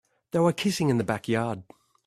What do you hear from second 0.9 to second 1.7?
the backyard.